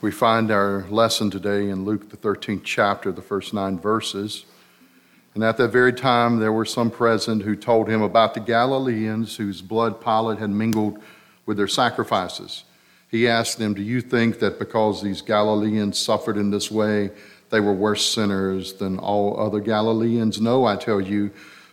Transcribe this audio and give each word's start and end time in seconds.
We 0.00 0.12
find 0.12 0.52
our 0.52 0.86
lesson 0.90 1.28
today 1.28 1.68
in 1.70 1.84
Luke, 1.84 2.10
the 2.10 2.16
13th 2.16 2.62
chapter, 2.62 3.10
the 3.10 3.20
first 3.20 3.52
nine 3.52 3.80
verses. 3.80 4.44
And 5.34 5.42
at 5.42 5.56
that 5.56 5.72
very 5.72 5.92
time, 5.92 6.38
there 6.38 6.52
were 6.52 6.64
some 6.64 6.88
present 6.88 7.42
who 7.42 7.56
told 7.56 7.88
him 7.88 8.00
about 8.02 8.34
the 8.34 8.40
Galileans 8.40 9.36
whose 9.36 9.60
blood 9.60 10.00
Pilate 10.00 10.38
had 10.38 10.50
mingled 10.50 11.02
with 11.46 11.56
their 11.56 11.66
sacrifices. 11.66 12.62
He 13.10 13.26
asked 13.26 13.58
them, 13.58 13.74
Do 13.74 13.82
you 13.82 14.00
think 14.00 14.38
that 14.38 14.60
because 14.60 15.02
these 15.02 15.20
Galileans 15.20 15.98
suffered 15.98 16.36
in 16.36 16.52
this 16.52 16.70
way, 16.70 17.10
they 17.50 17.58
were 17.58 17.72
worse 17.72 18.06
sinners 18.06 18.74
than 18.74 19.00
all 19.00 19.40
other 19.40 19.58
Galileans? 19.58 20.40
No, 20.40 20.64
I 20.64 20.76
tell 20.76 21.00
you, 21.00 21.32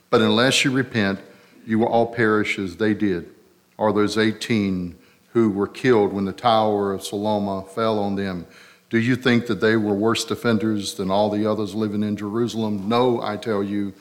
but 0.09 0.21
unless 0.21 0.65
you 0.65 0.71
repent, 0.71 1.19
you 1.63 1.77
will 1.77 1.89
all 1.89 2.07
perish 2.07 2.57
as 2.57 2.77
they 2.77 2.95
did. 2.95 3.29
Or 3.77 3.93
those 3.93 4.17
18 4.17 4.97
who 5.35 5.49
were 5.49 5.67
killed 5.67 6.13
when 6.13 6.23
the 6.23 6.31
tower 6.31 6.93
of 6.93 7.03
Siloam 7.03 7.61
fell 7.65 7.99
on 7.99 8.15
them. 8.15 8.47
Do 8.89 8.97
you 8.97 9.17
think 9.17 9.47
that 9.47 9.59
they 9.59 9.75
were 9.75 9.93
worse 9.93 10.31
offenders 10.31 10.93
than 10.93 11.11
all 11.11 11.29
the 11.29 11.45
others 11.45 11.75
living 11.75 12.03
in 12.03 12.15
Jerusalem? 12.15 12.87
No, 12.87 13.21
I 13.21 13.35
tell 13.35 13.61
you, 13.61 13.93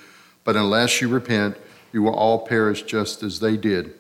but 0.45 0.55
unless 0.55 1.01
you 1.01 1.09
repent, 1.09 1.57
you 1.93 2.05
will 2.05 2.15
all 2.15 2.47
perish 2.47 2.85
just 2.85 3.25
as 3.25 3.41
they 3.41 3.57
did. 3.57 3.95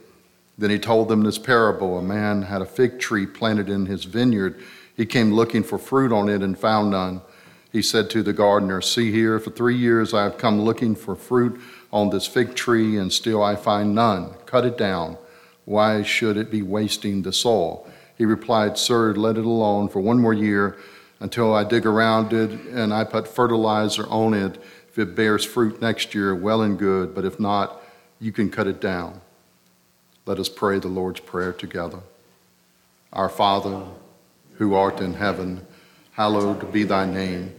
Then 0.56 0.70
he 0.70 0.78
told 0.78 1.08
them 1.08 1.24
this 1.24 1.36
parable 1.36 1.98
A 1.98 2.02
man 2.02 2.42
had 2.42 2.62
a 2.62 2.66
fig 2.66 3.00
tree 3.00 3.26
planted 3.26 3.68
in 3.68 3.86
his 3.86 4.04
vineyard. 4.04 4.62
He 4.96 5.04
came 5.04 5.32
looking 5.32 5.64
for 5.64 5.76
fruit 5.76 6.12
on 6.12 6.28
it 6.28 6.40
and 6.40 6.56
found 6.56 6.92
none. 6.92 7.20
He 7.72 7.82
said 7.82 8.10
to 8.10 8.22
the 8.22 8.32
gardener, 8.32 8.80
See 8.80 9.10
here, 9.10 9.40
for 9.40 9.50
three 9.50 9.76
years 9.76 10.14
I 10.14 10.22
have 10.22 10.38
come 10.38 10.60
looking 10.60 10.94
for 10.94 11.16
fruit 11.16 11.60
on 11.92 12.10
this 12.10 12.28
fig 12.28 12.54
tree, 12.54 12.96
and 12.96 13.12
still 13.12 13.42
I 13.42 13.56
find 13.56 13.92
none. 13.92 14.34
Cut 14.46 14.64
it 14.64 14.78
down. 14.78 15.18
Why 15.64 16.02
should 16.02 16.36
it 16.36 16.50
be 16.50 16.62
wasting 16.62 17.22
the 17.22 17.32
soil? 17.32 17.86
He 18.16 18.24
replied, 18.24 18.78
Sir, 18.78 19.14
let 19.14 19.36
it 19.36 19.44
alone 19.44 19.88
for 19.88 20.00
one 20.00 20.18
more 20.20 20.34
year 20.34 20.76
until 21.20 21.54
I 21.54 21.64
dig 21.64 21.86
around 21.86 22.32
it 22.32 22.50
and 22.68 22.92
I 22.92 23.04
put 23.04 23.26
fertilizer 23.26 24.06
on 24.08 24.34
it. 24.34 24.62
If 24.88 24.98
it 24.98 25.16
bears 25.16 25.44
fruit 25.44 25.80
next 25.80 26.14
year, 26.14 26.34
well 26.34 26.62
and 26.62 26.78
good, 26.78 27.14
but 27.14 27.24
if 27.24 27.40
not, 27.40 27.82
you 28.20 28.30
can 28.30 28.50
cut 28.50 28.66
it 28.66 28.80
down. 28.80 29.20
Let 30.26 30.38
us 30.38 30.48
pray 30.48 30.78
the 30.78 30.88
Lord's 30.88 31.20
Prayer 31.20 31.52
together. 31.52 31.98
Our 33.12 33.28
Father, 33.28 33.84
who 34.54 34.74
art 34.74 35.00
in 35.00 35.14
heaven, 35.14 35.66
hallowed 36.12 36.72
be 36.72 36.84
thy 36.84 37.06
name. 37.06 37.54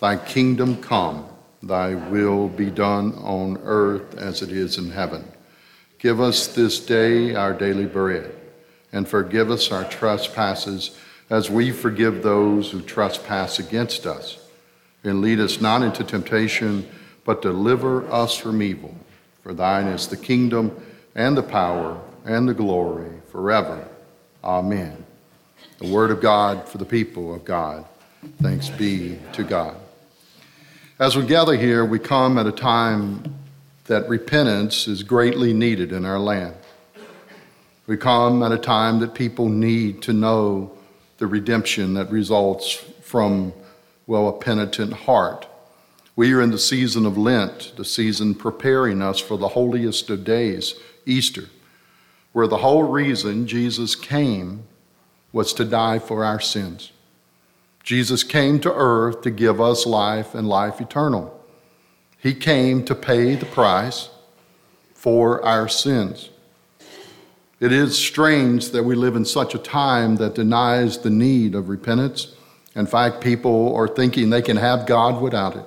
Thy 0.00 0.16
kingdom 0.16 0.82
come, 0.82 1.26
thy 1.62 1.94
will 1.94 2.48
be 2.48 2.70
done 2.70 3.14
on 3.14 3.58
earth 3.62 4.16
as 4.18 4.42
it 4.42 4.50
is 4.50 4.78
in 4.78 4.90
heaven. 4.90 5.31
Give 6.02 6.20
us 6.20 6.48
this 6.48 6.80
day 6.80 7.36
our 7.36 7.52
daily 7.52 7.86
bread, 7.86 8.34
and 8.92 9.06
forgive 9.06 9.52
us 9.52 9.70
our 9.70 9.84
trespasses 9.84 10.98
as 11.30 11.48
we 11.48 11.70
forgive 11.70 12.24
those 12.24 12.72
who 12.72 12.82
trespass 12.82 13.60
against 13.60 14.04
us. 14.04 14.36
And 15.04 15.20
lead 15.20 15.38
us 15.38 15.60
not 15.60 15.82
into 15.82 16.02
temptation, 16.02 16.88
but 17.24 17.40
deliver 17.40 18.04
us 18.10 18.36
from 18.36 18.62
evil. 18.62 18.92
For 19.44 19.54
thine 19.54 19.86
is 19.86 20.08
the 20.08 20.16
kingdom, 20.16 20.76
and 21.14 21.36
the 21.36 21.42
power, 21.44 22.00
and 22.24 22.48
the 22.48 22.54
glory 22.54 23.12
forever. 23.30 23.86
Amen. 24.42 25.06
The 25.78 25.88
word 25.88 26.10
of 26.10 26.20
God 26.20 26.68
for 26.68 26.78
the 26.78 26.84
people 26.84 27.32
of 27.32 27.44
God. 27.44 27.84
Thanks 28.40 28.70
be 28.70 29.20
to 29.34 29.44
God. 29.44 29.76
As 30.98 31.16
we 31.16 31.24
gather 31.24 31.56
here, 31.56 31.84
we 31.84 32.00
come 32.00 32.38
at 32.38 32.46
a 32.48 32.52
time 32.52 33.22
that 33.84 34.08
repentance 34.08 34.86
is 34.86 35.02
greatly 35.02 35.52
needed 35.52 35.92
in 35.92 36.04
our 36.04 36.18
land. 36.18 36.54
We 37.86 37.96
come 37.96 38.42
at 38.42 38.52
a 38.52 38.58
time 38.58 39.00
that 39.00 39.14
people 39.14 39.48
need 39.48 40.02
to 40.02 40.12
know 40.12 40.72
the 41.18 41.26
redemption 41.26 41.94
that 41.94 42.10
results 42.10 42.72
from, 43.02 43.52
well, 44.06 44.28
a 44.28 44.32
penitent 44.32 44.92
heart. 44.92 45.46
We 46.14 46.32
are 46.32 46.40
in 46.40 46.50
the 46.50 46.58
season 46.58 47.06
of 47.06 47.18
Lent, 47.18 47.72
the 47.76 47.84
season 47.84 48.34
preparing 48.34 49.02
us 49.02 49.18
for 49.18 49.36
the 49.36 49.48
holiest 49.48 50.10
of 50.10 50.24
days, 50.24 50.74
Easter, 51.06 51.48
where 52.32 52.46
the 52.46 52.58
whole 52.58 52.84
reason 52.84 53.46
Jesus 53.46 53.96
came 53.96 54.64
was 55.32 55.52
to 55.54 55.64
die 55.64 55.98
for 55.98 56.24
our 56.24 56.40
sins. 56.40 56.92
Jesus 57.82 58.22
came 58.22 58.60
to 58.60 58.72
earth 58.72 59.22
to 59.22 59.30
give 59.30 59.60
us 59.60 59.86
life 59.86 60.34
and 60.34 60.48
life 60.48 60.80
eternal. 60.80 61.41
He 62.22 62.34
came 62.34 62.84
to 62.84 62.94
pay 62.94 63.34
the 63.34 63.46
price 63.46 64.08
for 64.94 65.44
our 65.44 65.68
sins. 65.68 66.30
It 67.60 67.72
is 67.72 67.98
strange 67.98 68.70
that 68.70 68.84
we 68.84 68.94
live 68.94 69.16
in 69.16 69.24
such 69.24 69.54
a 69.54 69.58
time 69.58 70.16
that 70.16 70.34
denies 70.34 70.98
the 70.98 71.10
need 71.10 71.54
of 71.54 71.68
repentance. 71.68 72.34
In 72.74 72.86
fact, 72.86 73.20
people 73.20 73.74
are 73.74 73.88
thinking 73.88 74.30
they 74.30 74.42
can 74.42 74.56
have 74.56 74.86
God 74.86 75.20
without 75.20 75.56
it. 75.56 75.64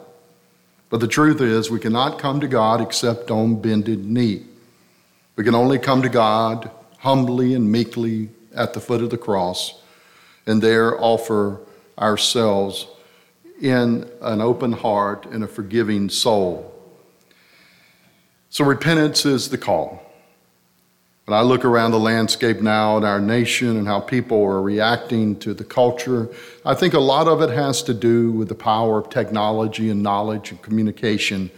But 0.89 0.99
the 0.99 1.07
truth 1.07 1.41
is, 1.41 1.69
we 1.69 1.79
cannot 1.79 2.19
come 2.19 2.39
to 2.39 2.47
God 2.47 2.81
except 2.81 3.31
on 3.31 3.61
bended 3.61 4.05
knee. 4.05 4.43
We 5.35 5.43
can 5.43 5.55
only 5.55 5.79
come 5.79 6.01
to 6.01 6.09
God 6.09 6.71
humbly 6.99 7.53
and 7.53 7.71
meekly 7.71 8.29
at 8.53 8.73
the 8.73 8.79
foot 8.79 9.01
of 9.01 9.09
the 9.09 9.17
cross 9.17 9.75
and 10.45 10.61
there 10.61 10.99
offer 11.01 11.59
ourselves 11.97 12.87
in 13.65 14.07
an 14.21 14.41
open 14.41 14.71
heart 14.71 15.25
and 15.25 15.43
a 15.43 15.47
forgiving 15.47 16.07
soul. 16.07 16.71
So, 18.49 18.63
repentance 18.63 19.25
is 19.25 19.49
the 19.49 19.57
call. 19.57 20.01
When 21.25 21.35
I 21.35 21.41
look 21.41 21.65
around 21.65 21.89
the 21.89 21.99
landscape 21.99 22.61
now 22.61 22.97
in 22.97 23.03
our 23.03 23.19
nation 23.19 23.77
and 23.77 23.87
how 23.87 23.99
people 23.99 24.43
are 24.43 24.61
reacting 24.61 25.39
to 25.39 25.55
the 25.55 25.63
culture, 25.63 26.29
I 26.63 26.75
think 26.75 26.93
a 26.93 26.99
lot 26.99 27.27
of 27.27 27.41
it 27.41 27.49
has 27.49 27.81
to 27.83 27.95
do 27.95 28.31
with 28.31 28.49
the 28.49 28.55
power 28.55 28.99
of 28.99 29.09
technology 29.09 29.89
and 29.89 30.03
knowledge 30.03 30.51
and 30.51 30.61
communication 30.61 31.49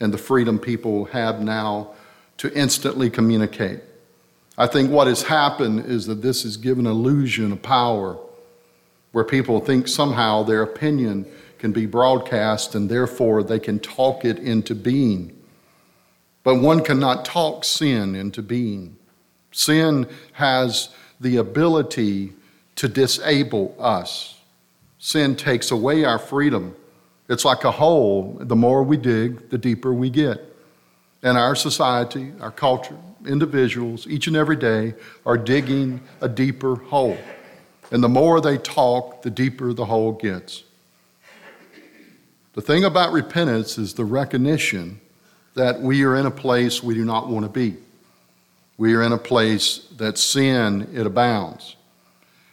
and 0.00 0.12
the 0.12 0.18
freedom 0.18 0.58
people 0.58 1.04
have 1.06 1.40
now 1.40 1.92
to 2.38 2.52
instantly 2.58 3.08
communicate. 3.08 3.78
I 4.58 4.66
think 4.66 4.90
what 4.90 5.06
has 5.06 5.22
happened 5.22 5.86
is 5.86 6.06
that 6.06 6.22
this 6.22 6.42
has 6.42 6.56
given 6.56 6.86
illusion 6.86 7.52
of 7.52 7.62
power 7.62 8.18
where 9.12 9.24
people 9.24 9.60
think 9.60 9.86
somehow 9.86 10.42
their 10.42 10.62
opinion 10.62 11.26
can 11.62 11.70
be 11.70 11.86
broadcast 11.86 12.74
and 12.74 12.88
therefore 12.88 13.44
they 13.44 13.60
can 13.60 13.78
talk 13.78 14.24
it 14.24 14.36
into 14.40 14.74
being. 14.74 15.32
But 16.42 16.56
one 16.56 16.82
cannot 16.82 17.24
talk 17.24 17.62
sin 17.62 18.16
into 18.16 18.42
being. 18.42 18.96
Sin 19.52 20.08
has 20.32 20.88
the 21.20 21.36
ability 21.36 22.32
to 22.74 22.88
disable 22.88 23.76
us. 23.78 24.40
Sin 24.98 25.36
takes 25.36 25.70
away 25.70 26.02
our 26.04 26.18
freedom. 26.18 26.74
It's 27.28 27.44
like 27.44 27.62
a 27.62 27.70
hole. 27.70 28.38
The 28.40 28.56
more 28.56 28.82
we 28.82 28.96
dig, 28.96 29.48
the 29.50 29.56
deeper 29.56 29.94
we 29.94 30.10
get. 30.10 30.40
And 31.22 31.38
our 31.38 31.54
society, 31.54 32.32
our 32.40 32.50
culture, 32.50 32.98
individuals, 33.24 34.08
each 34.08 34.26
and 34.26 34.34
every 34.34 34.56
day 34.56 34.94
are 35.24 35.38
digging 35.38 36.00
a 36.20 36.28
deeper 36.28 36.74
hole. 36.74 37.18
And 37.92 38.02
the 38.02 38.08
more 38.08 38.40
they 38.40 38.58
talk, 38.58 39.22
the 39.22 39.30
deeper 39.30 39.72
the 39.72 39.84
hole 39.84 40.10
gets. 40.10 40.64
The 42.54 42.60
thing 42.60 42.84
about 42.84 43.12
repentance 43.12 43.78
is 43.78 43.94
the 43.94 44.04
recognition 44.04 45.00
that 45.54 45.80
we 45.80 46.04
are 46.04 46.16
in 46.16 46.26
a 46.26 46.30
place 46.30 46.82
we 46.82 46.94
do 46.94 47.04
not 47.04 47.28
want 47.28 47.46
to 47.46 47.50
be. 47.50 47.76
We 48.76 48.94
are 48.94 49.02
in 49.02 49.12
a 49.12 49.18
place 49.18 49.86
that 49.96 50.18
sin 50.18 50.88
it 50.92 51.06
abounds. 51.06 51.76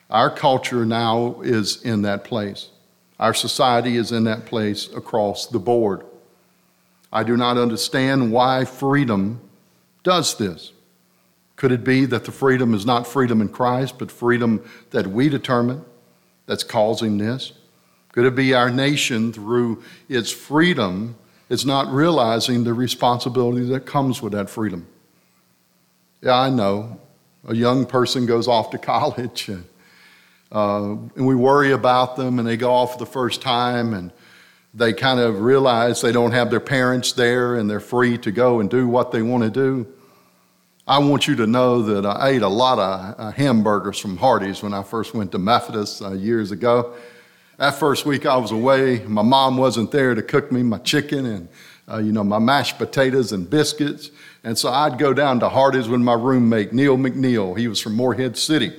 Our 0.09 0.29
culture 0.29 0.85
now 0.85 1.41
is 1.41 1.81
in 1.83 2.03
that 2.03 2.23
place. 2.23 2.69
Our 3.19 3.33
society 3.33 3.97
is 3.97 4.11
in 4.11 4.23
that 4.23 4.45
place 4.45 4.87
across 4.95 5.47
the 5.47 5.59
board. 5.59 6.05
I 7.11 7.23
do 7.23 7.35
not 7.35 7.57
understand 7.57 8.31
why 8.31 8.65
freedom 8.65 9.41
does 10.03 10.37
this. 10.37 10.71
Could 11.57 11.73
it 11.73 11.83
be 11.83 12.05
that 12.05 12.23
the 12.23 12.31
freedom 12.31 12.73
is 12.73 12.85
not 12.85 13.05
freedom 13.05 13.41
in 13.41 13.49
Christ, 13.49 13.99
but 13.99 14.11
freedom 14.11 14.63
that 14.91 15.07
we 15.07 15.27
determine 15.27 15.83
that's 16.45 16.63
causing 16.63 17.17
this? 17.17 17.51
Could 18.11 18.25
it 18.25 18.35
be 18.35 18.53
our 18.53 18.69
nation, 18.69 19.31
through 19.31 19.83
its 20.07 20.31
freedom, 20.31 21.15
is 21.49 21.65
not 21.65 21.91
realizing 21.91 22.63
the 22.63 22.73
responsibility 22.73 23.67
that 23.69 23.85
comes 23.85 24.21
with 24.21 24.33
that 24.33 24.49
freedom? 24.49 24.87
Yeah, 26.21 26.37
I 26.37 26.49
know. 26.49 26.99
A 27.47 27.55
young 27.55 27.85
person 27.85 28.25
goes 28.25 28.47
off 28.47 28.71
to 28.71 28.77
college, 28.79 29.49
and, 29.49 29.65
uh, 30.51 30.91
and 31.15 31.27
we 31.27 31.35
worry 31.35 31.71
about 31.71 32.15
them, 32.15 32.39
and 32.39 32.47
they 32.47 32.57
go 32.57 32.71
off 32.71 32.93
for 32.93 32.99
the 32.99 33.05
first 33.05 33.41
time, 33.41 33.93
and 33.93 34.11
they 34.73 34.93
kind 34.93 35.19
of 35.19 35.41
realize 35.41 36.01
they 36.01 36.11
don't 36.11 36.31
have 36.31 36.49
their 36.49 36.59
parents 36.59 37.13
there, 37.13 37.55
and 37.55 37.69
they're 37.69 37.79
free 37.79 38.17
to 38.19 38.31
go 38.31 38.59
and 38.59 38.69
do 38.69 38.87
what 38.87 39.11
they 39.11 39.21
want 39.21 39.43
to 39.43 39.49
do. 39.49 39.87
I 40.87 40.97
want 40.97 41.27
you 41.27 41.35
to 41.35 41.45
know 41.45 41.83
that 41.83 42.05
I 42.05 42.29
ate 42.29 42.41
a 42.41 42.47
lot 42.47 42.79
of 42.79 43.19
uh, 43.19 43.31
hamburgers 43.31 43.99
from 43.99 44.17
Hardee's 44.17 44.63
when 44.63 44.73
I 44.73 44.81
first 44.81 45.13
went 45.13 45.31
to 45.33 45.37
Methodist 45.37 46.01
uh, 46.01 46.13
years 46.13 46.51
ago. 46.51 46.95
That 47.59 47.75
first 47.75 48.05
week 48.05 48.25
I 48.25 48.37
was 48.37 48.51
away, 48.51 49.03
my 49.03 49.21
mom 49.21 49.57
wasn't 49.57 49.91
there 49.91 50.15
to 50.15 50.21
cook 50.21 50.49
me 50.49 50.63
my 50.63 50.77
chicken 50.77 51.25
and 51.25 51.49
uh, 51.91 51.97
you 51.97 52.13
know 52.13 52.23
my 52.23 52.39
mashed 52.39 52.77
potatoes 52.77 53.33
and 53.33 53.49
biscuits, 53.49 54.11
and 54.45 54.57
so 54.57 54.69
I'd 54.69 54.97
go 54.97 55.13
down 55.13 55.41
to 55.41 55.49
Hardee's 55.49 55.89
with 55.89 55.99
my 55.99 56.13
roommate 56.13 56.71
Neil 56.71 56.95
McNeil. 56.95 57.57
He 57.57 57.67
was 57.67 57.81
from 57.81 57.95
Morehead 57.95 58.37
City, 58.37 58.71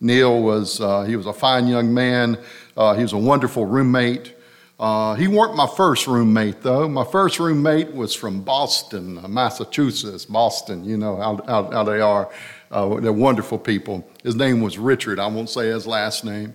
Neil 0.00 0.42
was, 0.42 0.80
uh, 0.80 1.02
he 1.02 1.14
was 1.14 1.26
a 1.26 1.32
fine 1.32 1.68
young 1.68 1.94
man. 1.94 2.38
Uh, 2.76 2.94
he 2.94 3.02
was 3.02 3.12
a 3.12 3.18
wonderful 3.18 3.66
roommate. 3.66 4.34
Uh, 4.80 5.14
he 5.14 5.28
weren't 5.28 5.54
my 5.54 5.68
first 5.68 6.08
roommate, 6.08 6.62
though. 6.62 6.88
My 6.88 7.04
first 7.04 7.38
roommate 7.38 7.94
was 7.94 8.16
from 8.16 8.42
Boston, 8.42 9.20
Massachusetts. 9.32 10.24
Boston, 10.24 10.84
you 10.84 10.96
know 10.96 11.16
how, 11.18 11.40
how, 11.46 11.70
how 11.70 11.84
they 11.84 12.00
are. 12.00 12.28
Uh, 12.72 12.98
they're 12.98 13.12
wonderful 13.12 13.58
people. 13.58 14.04
His 14.24 14.34
name 14.34 14.60
was 14.60 14.76
Richard. 14.76 15.20
I 15.20 15.28
won't 15.28 15.50
say 15.50 15.68
his 15.68 15.86
last 15.86 16.24
name. 16.24 16.54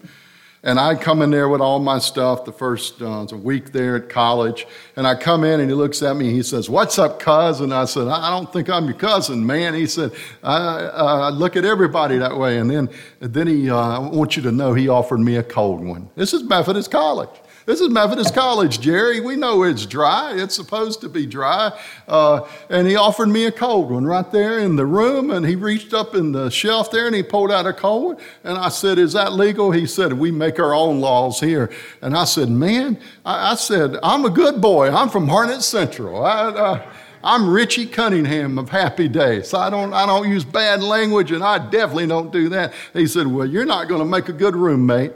And 0.65 0.79
I 0.79 0.95
come 0.95 1.21
in 1.21 1.29
there 1.29 1.49
with 1.49 1.59
all 1.59 1.79
my 1.79 1.99
stuff 1.99 2.45
the 2.45 2.53
first 2.53 3.01
uh, 3.01 3.27
week 3.33 3.73
there 3.73 3.97
at 3.97 4.07
college. 4.07 4.65
And 4.95 5.05
I 5.05 5.13
come 5.13 5.43
in 5.43 5.59
and 5.59 5.69
he 5.69 5.75
looks 5.75 6.01
at 6.01 6.15
me 6.15 6.27
and 6.27 6.35
he 6.35 6.41
says, 6.41 6.69
What's 6.69 6.97
up, 6.97 7.19
cousin? 7.19 7.73
I 7.73 7.83
said, 7.83 8.07
I 8.07 8.29
don't 8.29 8.51
think 8.51 8.69
I'm 8.69 8.85
your 8.85 8.93
cousin, 8.93 9.45
man. 9.45 9.73
He 9.73 9.85
said, 9.85 10.13
I, 10.41 10.55
uh, 10.55 11.31
look 11.31 11.57
at 11.57 11.65
everybody 11.65 12.17
that 12.17 12.37
way. 12.37 12.59
And 12.59 12.71
then, 12.71 12.89
then 13.19 13.47
he, 13.47 13.69
uh, 13.69 13.75
I 13.75 13.99
want 13.99 14.37
you 14.37 14.43
to 14.43 14.53
know 14.53 14.73
he 14.73 14.87
offered 14.87 15.19
me 15.19 15.35
a 15.35 15.43
cold 15.43 15.83
one. 15.83 16.09
This 16.15 16.33
is 16.33 16.43
Methodist 16.43 16.91
College. 16.91 17.41
This 17.65 17.79
is 17.79 17.87
Methodist 17.89 18.35
College, 18.35 18.81
Jerry. 18.81 19.21
We 19.21 19.37
know 19.37 19.63
it's 19.63 19.85
dry. 19.85 20.33
It's 20.35 20.53
supposed 20.53 20.99
to 20.99 21.07
be 21.07 21.25
dry. 21.25 21.71
Uh, 22.09 22.45
and 22.69 22.85
he 22.85 22.97
offered 22.97 23.29
me 23.29 23.45
a 23.45 23.53
cold 23.53 23.89
one 23.89 24.05
right 24.05 24.29
there 24.33 24.59
in 24.59 24.75
the 24.75 24.85
room. 24.85 25.31
And 25.31 25.45
he 25.45 25.55
reached 25.55 25.93
up 25.93 26.13
in 26.13 26.33
the 26.33 26.49
shelf 26.49 26.91
there 26.91 27.07
and 27.07 27.15
he 27.15 27.23
pulled 27.23 27.53
out 27.53 27.65
a 27.65 27.71
cold 27.71 28.03
one. 28.03 28.17
And 28.43 28.57
I 28.57 28.67
said, 28.67 28.99
Is 28.99 29.13
that 29.13 29.31
legal? 29.31 29.71
He 29.71 29.87
said, 29.87 30.11
We 30.11 30.29
make 30.29 30.59
our 30.59 30.73
own 30.73 30.99
laws 30.99 31.39
here. 31.39 31.71
And 32.01 32.17
I 32.17 32.25
said, 32.25 32.49
Man, 32.49 32.99
I, 33.25 33.51
I 33.51 33.55
said, 33.55 33.95
I'm 34.03 34.25
a 34.25 34.29
good 34.29 34.59
boy. 34.59 34.89
I'm 34.89 35.07
from 35.07 35.27
Harnett 35.27 35.61
Central. 35.61 36.25
I, 36.25 36.47
uh, 36.49 36.91
I'm 37.23 37.49
Richie 37.49 37.85
Cunningham 37.85 38.57
of 38.57 38.67
Happy 38.67 39.07
Days. 39.07 39.53
I 39.53 39.69
don't, 39.69 39.93
I 39.93 40.05
don't 40.05 40.27
use 40.27 40.43
bad 40.43 40.83
language, 40.83 41.31
and 41.31 41.41
I 41.41 41.59
definitely 41.69 42.07
don't 42.07 42.33
do 42.33 42.49
that. 42.49 42.73
He 42.91 43.07
said, 43.07 43.27
Well, 43.27 43.45
you're 43.45 43.63
not 43.63 43.87
going 43.87 43.99
to 43.99 44.05
make 44.05 44.27
a 44.27 44.33
good 44.33 44.57
roommate. 44.57 45.13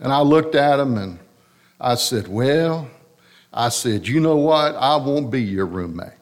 And 0.00 0.12
I 0.12 0.20
looked 0.20 0.54
at 0.54 0.78
him 0.78 0.96
and 0.96 1.18
I 1.80 1.94
said, 1.96 2.28
Well, 2.28 2.88
I 3.52 3.68
said, 3.68 4.06
You 4.06 4.20
know 4.20 4.36
what? 4.36 4.74
I 4.76 4.96
won't 4.96 5.30
be 5.30 5.42
your 5.42 5.66
roommate. 5.66 6.12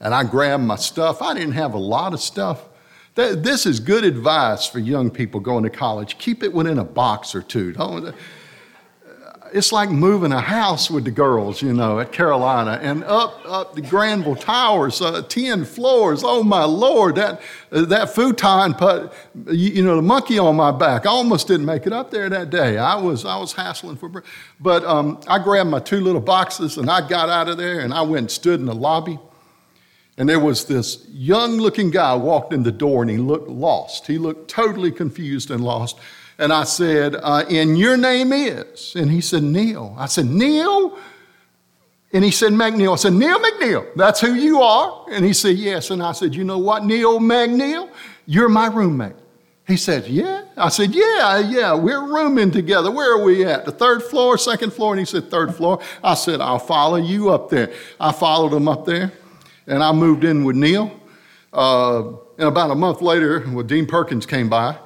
And 0.00 0.14
I 0.14 0.24
grabbed 0.24 0.62
my 0.62 0.76
stuff. 0.76 1.20
I 1.20 1.34
didn't 1.34 1.52
have 1.52 1.74
a 1.74 1.78
lot 1.78 2.14
of 2.14 2.20
stuff. 2.20 2.64
This 3.14 3.66
is 3.66 3.80
good 3.80 4.04
advice 4.04 4.66
for 4.66 4.78
young 4.78 5.10
people 5.10 5.40
going 5.40 5.64
to 5.64 5.70
college. 5.70 6.16
Keep 6.16 6.42
it 6.42 6.52
within 6.52 6.78
a 6.78 6.84
box 6.84 7.34
or 7.34 7.42
two. 7.42 7.72
Don't, 7.72 8.14
it's 9.52 9.72
like 9.72 9.90
moving 9.90 10.32
a 10.32 10.40
house 10.40 10.90
with 10.90 11.04
the 11.04 11.10
girls, 11.10 11.62
you 11.62 11.72
know, 11.72 11.98
at 12.00 12.12
Carolina 12.12 12.78
and 12.82 13.04
up 13.04 13.40
up 13.44 13.74
the 13.74 13.80
Granville 13.80 14.36
Towers, 14.36 15.00
uh, 15.00 15.22
ten 15.22 15.64
floors. 15.64 16.22
Oh 16.24 16.42
my 16.42 16.64
Lord, 16.64 17.16
that 17.16 17.40
that 17.70 18.10
futon 18.14 18.74
put, 18.74 19.12
you, 19.46 19.70
you, 19.70 19.82
know, 19.82 19.96
the 19.96 20.02
monkey 20.02 20.38
on 20.38 20.56
my 20.56 20.70
back. 20.70 21.06
I 21.06 21.10
almost 21.10 21.48
didn't 21.48 21.66
make 21.66 21.86
it 21.86 21.92
up 21.92 22.10
there 22.10 22.28
that 22.28 22.50
day. 22.50 22.78
I 22.78 22.96
was 22.96 23.24
I 23.24 23.36
was 23.36 23.52
hassling 23.52 23.96
for, 23.96 24.22
but 24.60 24.84
um, 24.84 25.20
I 25.26 25.38
grabbed 25.38 25.70
my 25.70 25.80
two 25.80 26.00
little 26.00 26.20
boxes 26.20 26.76
and 26.76 26.90
I 26.90 27.06
got 27.06 27.28
out 27.28 27.48
of 27.48 27.56
there 27.56 27.80
and 27.80 27.92
I 27.92 28.02
went 28.02 28.18
and 28.18 28.30
stood 28.30 28.60
in 28.60 28.66
the 28.66 28.74
lobby. 28.74 29.18
And 30.16 30.28
there 30.28 30.40
was 30.40 30.66
this 30.66 31.06
young 31.08 31.52
looking 31.52 31.90
guy 31.90 32.14
walked 32.14 32.52
in 32.52 32.62
the 32.62 32.72
door 32.72 33.02
and 33.02 33.10
he 33.10 33.16
looked 33.16 33.48
lost. 33.48 34.06
He 34.06 34.18
looked 34.18 34.50
totally 34.50 34.90
confused 34.92 35.50
and 35.50 35.64
lost. 35.64 35.98
And 36.40 36.54
I 36.54 36.64
said, 36.64 37.16
uh, 37.16 37.44
And 37.50 37.78
your 37.78 37.98
name 37.98 38.32
is? 38.32 38.94
And 38.96 39.10
he 39.10 39.20
said, 39.20 39.42
Neil. 39.42 39.94
I 39.98 40.06
said, 40.06 40.24
Neil? 40.24 40.98
And 42.14 42.24
he 42.24 42.30
said, 42.30 42.52
McNeil. 42.52 42.94
I 42.94 42.96
said, 42.96 43.12
Neil 43.12 43.38
McNeil, 43.38 43.86
that's 43.94 44.20
who 44.20 44.34
you 44.34 44.62
are? 44.62 45.04
And 45.10 45.24
he 45.24 45.34
said, 45.34 45.56
Yes. 45.56 45.90
And 45.90 46.02
I 46.02 46.12
said, 46.12 46.34
You 46.34 46.42
know 46.44 46.58
what, 46.58 46.84
Neil 46.84 47.20
McNeil? 47.20 47.90
You're 48.24 48.48
my 48.48 48.68
roommate. 48.68 49.16
He 49.66 49.76
said, 49.76 50.06
Yeah. 50.08 50.44
I 50.56 50.70
said, 50.70 50.94
Yeah, 50.94 51.38
yeah, 51.40 51.74
we're 51.74 52.10
rooming 52.10 52.50
together. 52.50 52.90
Where 52.90 53.18
are 53.18 53.22
we 53.22 53.44
at? 53.44 53.66
The 53.66 53.72
third 53.72 54.02
floor, 54.02 54.38
second 54.38 54.72
floor? 54.72 54.94
And 54.94 54.98
he 54.98 55.04
said, 55.04 55.30
Third 55.30 55.54
floor. 55.54 55.80
I 56.02 56.14
said, 56.14 56.40
I'll 56.40 56.58
follow 56.58 56.96
you 56.96 57.28
up 57.28 57.50
there. 57.50 57.70
I 58.00 58.12
followed 58.12 58.54
him 58.54 58.66
up 58.66 58.86
there, 58.86 59.12
and 59.66 59.82
I 59.82 59.92
moved 59.92 60.24
in 60.24 60.44
with 60.44 60.56
Neil. 60.56 60.90
Uh, 61.52 62.12
and 62.38 62.48
about 62.48 62.70
a 62.70 62.74
month 62.74 63.02
later, 63.02 63.44
well, 63.50 63.64
Dean 63.64 63.84
Perkins 63.84 64.24
came 64.24 64.48
by, 64.48 64.76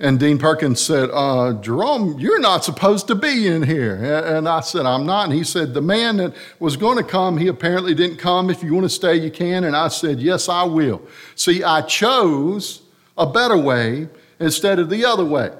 and 0.00 0.20
Dean 0.20 0.38
Perkins 0.38 0.80
said, 0.80 1.10
uh, 1.12 1.54
Jerome, 1.54 2.20
you're 2.20 2.38
not 2.38 2.64
supposed 2.64 3.08
to 3.08 3.16
be 3.16 3.48
in 3.48 3.64
here. 3.64 3.96
And 3.96 4.48
I 4.48 4.60
said, 4.60 4.86
I'm 4.86 5.04
not. 5.04 5.24
And 5.24 5.32
he 5.32 5.42
said, 5.42 5.74
The 5.74 5.82
man 5.82 6.18
that 6.18 6.34
was 6.60 6.76
going 6.76 6.98
to 6.98 7.02
come, 7.02 7.36
he 7.36 7.48
apparently 7.48 7.94
didn't 7.94 8.18
come. 8.18 8.48
If 8.48 8.62
you 8.62 8.72
want 8.74 8.84
to 8.84 8.90
stay, 8.90 9.16
you 9.16 9.30
can. 9.30 9.64
And 9.64 9.74
I 9.74 9.88
said, 9.88 10.20
Yes, 10.20 10.48
I 10.48 10.62
will. 10.62 11.02
See, 11.34 11.64
I 11.64 11.82
chose 11.82 12.82
a 13.16 13.26
better 13.26 13.58
way 13.58 14.08
instead 14.38 14.78
of 14.78 14.88
the 14.88 15.04
other 15.04 15.24
way. 15.24 15.50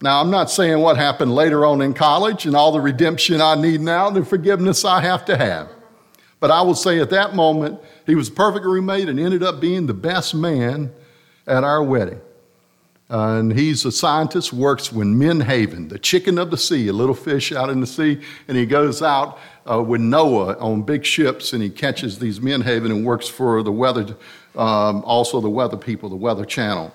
Now, 0.00 0.20
I'm 0.20 0.30
not 0.30 0.48
saying 0.48 0.78
what 0.78 0.96
happened 0.96 1.34
later 1.34 1.66
on 1.66 1.80
in 1.80 1.92
college 1.92 2.46
and 2.46 2.54
all 2.54 2.70
the 2.70 2.80
redemption 2.80 3.40
I 3.40 3.56
need 3.56 3.80
now, 3.80 4.10
the 4.10 4.24
forgiveness 4.24 4.84
I 4.84 5.00
have 5.00 5.24
to 5.24 5.36
have. 5.36 5.68
But 6.38 6.52
I 6.52 6.62
will 6.62 6.74
say 6.74 7.00
at 7.00 7.10
that 7.10 7.34
moment, 7.34 7.80
he 8.06 8.14
was 8.14 8.28
a 8.28 8.32
perfect 8.32 8.64
roommate 8.64 9.08
and 9.08 9.18
ended 9.18 9.42
up 9.42 9.60
being 9.60 9.86
the 9.86 9.94
best 9.94 10.34
man 10.34 10.92
at 11.48 11.64
our 11.64 11.82
wedding. 11.82 12.20
And 13.12 13.52
he's 13.52 13.84
a 13.84 13.92
scientist, 13.92 14.54
works 14.54 14.90
with 14.90 15.06
Menhaden, 15.06 15.90
the 15.90 15.98
chicken 15.98 16.38
of 16.38 16.50
the 16.50 16.56
sea, 16.56 16.88
a 16.88 16.94
little 16.94 17.14
fish 17.14 17.52
out 17.52 17.68
in 17.68 17.80
the 17.80 17.86
sea. 17.86 18.22
And 18.48 18.56
he 18.56 18.64
goes 18.64 19.02
out 19.02 19.38
uh, 19.70 19.82
with 19.82 20.00
NOAA 20.00 20.58
on 20.62 20.80
big 20.80 21.04
ships 21.04 21.52
and 21.52 21.62
he 21.62 21.68
catches 21.68 22.18
these 22.18 22.40
Menhaden 22.40 22.86
and 22.86 23.04
works 23.04 23.28
for 23.28 23.62
the 23.62 23.70
weather, 23.70 24.16
um, 24.56 25.04
also 25.04 25.42
the 25.42 25.50
weather 25.50 25.76
people, 25.76 26.08
the 26.08 26.16
Weather 26.16 26.46
Channel. 26.46 26.90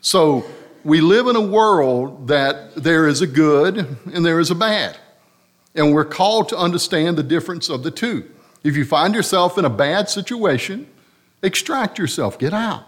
So 0.00 0.46
we 0.82 1.02
live 1.02 1.26
in 1.26 1.36
a 1.36 1.42
world 1.42 2.28
that 2.28 2.74
there 2.74 3.06
is 3.06 3.20
a 3.20 3.26
good 3.26 3.98
and 4.14 4.24
there 4.24 4.40
is 4.40 4.50
a 4.50 4.54
bad. 4.54 4.96
And 5.74 5.94
we're 5.94 6.06
called 6.06 6.48
to 6.48 6.56
understand 6.56 7.18
the 7.18 7.22
difference 7.22 7.68
of 7.68 7.82
the 7.82 7.90
two. 7.90 8.30
If 8.64 8.78
you 8.78 8.86
find 8.86 9.14
yourself 9.14 9.58
in 9.58 9.66
a 9.66 9.70
bad 9.70 10.08
situation, 10.08 10.86
extract 11.42 11.98
yourself, 11.98 12.38
get 12.38 12.54
out, 12.54 12.84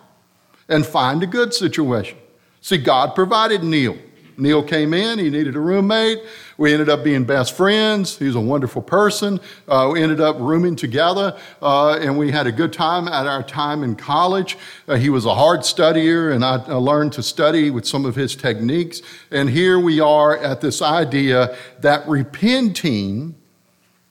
and 0.70 0.86
find 0.86 1.22
a 1.22 1.26
good 1.26 1.52
situation. 1.52 2.16
See, 2.62 2.78
God 2.78 3.16
provided 3.16 3.64
Neil. 3.64 3.98
Neil 4.38 4.62
came 4.62 4.94
in, 4.94 5.18
he 5.18 5.30
needed 5.30 5.56
a 5.56 5.60
roommate. 5.60 6.22
We 6.56 6.72
ended 6.72 6.88
up 6.88 7.02
being 7.02 7.24
best 7.24 7.56
friends. 7.56 8.16
He 8.16 8.26
was 8.26 8.36
a 8.36 8.40
wonderful 8.40 8.82
person. 8.82 9.40
Uh, 9.66 9.90
we 9.92 10.00
ended 10.00 10.20
up 10.20 10.36
rooming 10.38 10.76
together, 10.76 11.36
uh, 11.60 11.98
and 12.00 12.16
we 12.16 12.30
had 12.30 12.46
a 12.46 12.52
good 12.52 12.72
time 12.72 13.08
at 13.08 13.26
our 13.26 13.42
time 13.42 13.82
in 13.82 13.96
college. 13.96 14.56
Uh, 14.86 14.94
he 14.94 15.10
was 15.10 15.26
a 15.26 15.34
hard 15.34 15.60
studier, 15.60 16.32
and 16.32 16.44
I, 16.44 16.56
I 16.68 16.74
learned 16.74 17.12
to 17.14 17.22
study 17.22 17.70
with 17.70 17.84
some 17.84 18.06
of 18.06 18.14
his 18.14 18.36
techniques. 18.36 19.02
And 19.32 19.50
here 19.50 19.78
we 19.78 19.98
are 19.98 20.38
at 20.38 20.60
this 20.60 20.82
idea 20.82 21.56
that 21.80 22.08
repenting 22.08 23.34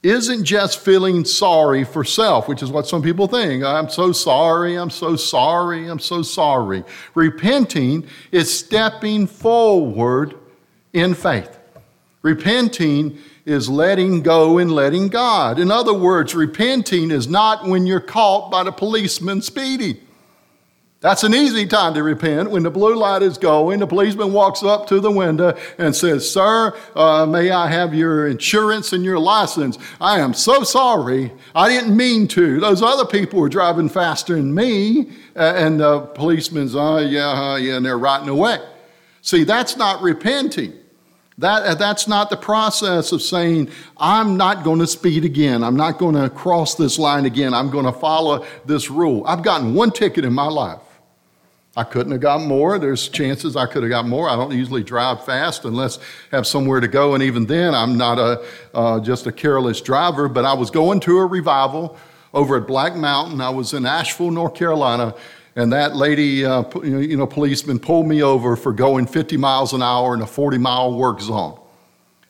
isn't 0.03 0.46
just 0.46 0.79
feeling 0.79 1.24
sorry 1.24 1.84
for 1.84 2.03
self, 2.03 2.48
which 2.48 2.63
is 2.63 2.72
what 2.72 2.88
some 2.88 3.03
people 3.03 3.27
think. 3.27 3.63
I'm 3.63 3.89
so 3.89 4.12
sorry, 4.12 4.75
I'm 4.75 4.89
so 4.89 5.15
sorry, 5.15 5.88
I'm 5.88 6.00
so 6.00 6.24
sorry. 6.24 6.84
Repenting 7.13 8.08
is 8.31 8.51
stepping 8.58 9.27
forward 9.27 10.36
in 10.93 11.13
faith. 11.13 11.60
Repenting 12.24 13.17
is 13.46 13.70
letting 13.70 14.22
go 14.22 14.58
and 14.58 14.72
letting 14.72 15.08
God. 15.08 15.60
In 15.60 15.72
other 15.72 15.93
words, 15.93 16.34
repenting 16.34 17.12
is 17.12 17.27
not 17.27 17.65
when 17.65 17.86
you're 17.86 18.00
caught 18.00 18.51
by 18.51 18.63
the 18.63 18.72
policeman 18.72 19.41
speeding. 19.41 19.98
That's 21.01 21.24
an 21.24 21.34
easy 21.34 21.65
time 21.65 21.96
to 21.96 22.03
repent. 22.03 22.51
When 22.51 22.62
the 22.62 22.70
blue 22.70 22.96
light 22.96 23.24
is 23.24 23.39
going, 23.39 23.79
the 23.79 23.88
policeman 23.88 24.34
walks 24.34 24.62
up 24.62 24.86
to 24.89 25.00
the 25.00 25.10
window 25.10 25.58
and 25.79 25.96
says, 25.96 26.29
Sir, 26.31 26.77
uh, 26.96 27.25
may 27.25 27.50
I 27.50 27.70
have 27.70 27.96
your 27.96 28.27
insurance 28.27 28.93
and 28.93 29.03
your 29.03 29.17
license? 29.17 29.79
I 30.00 30.20
am 30.20 30.36
so 30.36 30.63
sorry. 30.63 31.34
I 31.55 31.70
didn't 31.70 31.98
mean 31.98 32.27
to. 32.29 32.60
Those 32.60 32.84
other 32.84 33.05
people 33.05 33.39
were 33.39 33.50
driving 33.50 33.89
faster 33.89 34.36
than 34.36 34.53
me. 34.53 35.10
And 35.34 35.79
the 35.79 36.01
policeman's, 36.01 36.75
oh, 36.75 37.00
yeah, 37.00 37.29
uh, 37.29 37.55
yeah, 37.55 37.77
and 37.77 37.86
they're 37.86 37.98
writing 37.98 38.29
away. 38.29 38.60
See, 39.24 39.43
that's 39.43 39.77
not 39.77 40.03
repenting. 40.03 40.74
That, 41.39 41.63
uh, 41.63 41.74
that's 41.74 42.08
not 42.08 42.29
the 42.29 42.38
process 42.38 43.12
of 43.12 43.24
saying, 43.24 43.72
I'm 43.98 44.38
not 44.38 44.63
going 44.63 44.77
to 44.77 44.88
speed 44.88 45.25
again. 45.25 45.63
I'm 45.63 45.75
not 45.75 45.98
going 45.98 46.13
to 46.13 46.29
cross 46.29 46.75
this 46.75 47.00
line 47.00 47.25
again. 47.25 47.55
I'm 47.55 47.72
going 47.72 47.86
to 47.86 47.91
follow 47.91 48.46
this 48.67 48.91
rule. 48.91 49.24
I've 49.25 49.41
gotten 49.41 49.74
one 49.74 49.89
ticket 49.89 50.25
in 50.25 50.34
my 50.34 50.46
life. 50.46 50.77
I 51.77 51.85
couldn't 51.85 52.11
have 52.11 52.21
got 52.21 52.41
more. 52.41 52.77
There's 52.79 53.07
chances 53.07 53.55
I 53.55 53.65
could 53.65 53.83
have 53.83 53.89
got 53.89 54.05
more. 54.05 54.27
I 54.27 54.35
don't 54.35 54.51
usually 54.51 54.83
drive 54.83 55.23
fast 55.23 55.63
unless 55.63 55.99
I 56.31 56.35
have 56.35 56.45
somewhere 56.45 56.81
to 56.81 56.87
go, 56.87 57.13
and 57.13 57.23
even 57.23 57.45
then, 57.45 57.73
I'm 57.73 57.97
not 57.97 58.19
a, 58.19 58.45
uh, 58.73 58.99
just 58.99 59.25
a 59.25 59.31
careless 59.31 59.79
driver. 59.79 60.27
But 60.27 60.43
I 60.43 60.53
was 60.53 60.69
going 60.69 60.99
to 61.01 61.19
a 61.19 61.25
revival 61.25 61.97
over 62.33 62.57
at 62.57 62.67
Black 62.67 62.95
Mountain. 62.95 63.39
I 63.39 63.49
was 63.49 63.73
in 63.73 63.85
Asheville, 63.85 64.31
North 64.31 64.53
Carolina, 64.53 65.15
and 65.55 65.71
that 65.71 65.95
lady, 65.95 66.43
uh, 66.43 66.63
you 66.83 67.15
know, 67.15 67.25
policeman 67.25 67.79
pulled 67.79 68.05
me 68.05 68.21
over 68.21 68.57
for 68.57 68.73
going 68.73 69.07
50 69.07 69.37
miles 69.37 69.71
an 69.71 69.81
hour 69.81 70.13
in 70.13 70.21
a 70.21 70.27
40 70.27 70.57
mile 70.57 70.93
work 70.93 71.21
zone. 71.21 71.57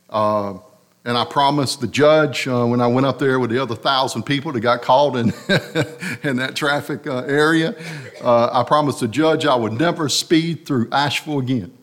Uh, 0.07 0.59
And 1.03 1.17
I 1.17 1.25
promised 1.25 1.81
the 1.81 1.87
judge 1.87 2.47
uh, 2.47 2.63
when 2.65 2.79
I 2.79 2.85
went 2.85 3.07
up 3.07 3.17
there 3.17 3.39
with 3.39 3.49
the 3.49 3.59
other 3.59 3.75
thousand 3.75 4.23
people 4.23 4.51
that 4.51 4.59
got 4.59 4.83
caught 4.83 5.15
in, 5.15 5.27
in 6.23 6.37
that 6.37 6.51
traffic 6.55 7.07
uh, 7.07 7.23
area, 7.23 7.75
uh, 8.21 8.49
I 8.53 8.63
promised 8.63 8.99
the 8.99 9.07
judge 9.07 9.47
I 9.47 9.55
would 9.55 9.73
never 9.73 10.09
speed 10.09 10.65
through 10.67 10.89
Asheville 10.91 11.39
again. 11.39 11.75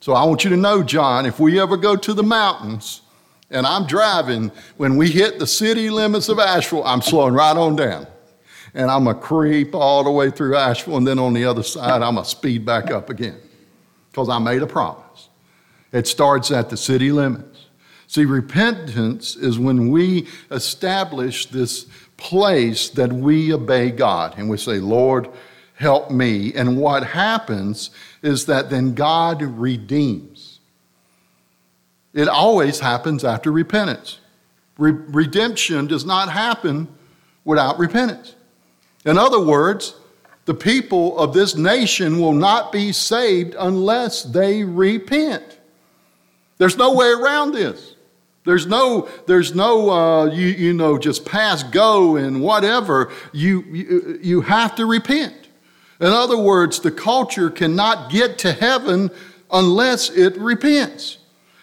So 0.00 0.14
I 0.14 0.24
want 0.24 0.42
you 0.44 0.50
to 0.50 0.56
know, 0.56 0.82
John, 0.82 1.26
if 1.26 1.38
we 1.38 1.60
ever 1.60 1.76
go 1.76 1.96
to 1.96 2.14
the 2.14 2.22
mountains 2.22 3.02
and 3.50 3.66
I'm 3.66 3.86
driving, 3.86 4.50
when 4.78 4.96
we 4.96 5.10
hit 5.10 5.38
the 5.38 5.46
city 5.46 5.90
limits 5.90 6.30
of 6.30 6.38
Asheville, 6.38 6.84
I'm 6.84 7.02
slowing 7.02 7.34
right 7.34 7.56
on 7.56 7.76
down. 7.76 8.06
And 8.72 8.90
I'm 8.90 9.04
going 9.04 9.16
to 9.16 9.22
creep 9.22 9.74
all 9.74 10.04
the 10.04 10.10
way 10.10 10.30
through 10.30 10.56
Asheville, 10.56 10.98
and 10.98 11.06
then 11.06 11.18
on 11.18 11.32
the 11.32 11.44
other 11.44 11.62
side, 11.62 12.02
I'm 12.02 12.14
going 12.14 12.24
to 12.24 12.30
speed 12.30 12.66
back 12.66 12.90
up 12.90 13.08
again 13.08 13.40
because 14.10 14.28
I 14.28 14.38
made 14.38 14.62
a 14.62 14.66
promise. 14.66 15.28
It 15.92 16.06
starts 16.06 16.50
at 16.50 16.68
the 16.70 16.76
city 16.76 17.10
limits. 17.10 17.65
See, 18.08 18.24
repentance 18.24 19.36
is 19.36 19.58
when 19.58 19.90
we 19.90 20.28
establish 20.50 21.46
this 21.46 21.86
place 22.16 22.88
that 22.90 23.12
we 23.12 23.52
obey 23.52 23.90
God 23.90 24.34
and 24.38 24.48
we 24.48 24.56
say, 24.56 24.78
Lord, 24.78 25.28
help 25.74 26.10
me. 26.10 26.54
And 26.54 26.78
what 26.78 27.04
happens 27.04 27.90
is 28.22 28.46
that 28.46 28.70
then 28.70 28.94
God 28.94 29.42
redeems. 29.42 30.60
It 32.14 32.28
always 32.28 32.80
happens 32.80 33.24
after 33.24 33.52
repentance. 33.52 34.18
Re- 34.78 34.92
redemption 34.92 35.86
does 35.86 36.04
not 36.04 36.30
happen 36.30 36.88
without 37.44 37.78
repentance. 37.78 38.34
In 39.04 39.18
other 39.18 39.40
words, 39.40 39.94
the 40.46 40.54
people 40.54 41.18
of 41.18 41.34
this 41.34 41.56
nation 41.56 42.20
will 42.20 42.32
not 42.32 42.72
be 42.72 42.92
saved 42.92 43.54
unless 43.58 44.22
they 44.22 44.64
repent. 44.64 45.58
There's 46.58 46.76
no 46.76 46.94
way 46.94 47.08
around 47.08 47.52
this. 47.52 47.95
There's 48.46 48.66
no, 48.66 49.08
there's 49.26 49.54
no, 49.54 49.90
uh, 49.90 50.24
you, 50.26 50.46
you 50.46 50.72
know, 50.72 50.96
just 50.98 51.26
pass 51.26 51.64
go 51.64 52.16
and 52.16 52.40
whatever. 52.40 53.12
You, 53.32 53.62
you, 53.62 54.18
you 54.22 54.40
have 54.42 54.76
to 54.76 54.86
repent. 54.86 55.34
In 56.00 56.06
other 56.06 56.38
words, 56.38 56.78
the 56.78 56.92
culture 56.92 57.50
cannot 57.50 58.10
get 58.10 58.38
to 58.38 58.52
heaven 58.52 59.10
unless 59.50 60.10
it 60.10 60.36
repents. 60.38 61.18